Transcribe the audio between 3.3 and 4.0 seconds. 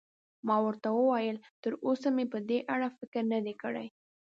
نه دی کړی.